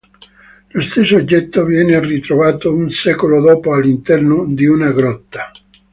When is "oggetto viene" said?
1.17-1.99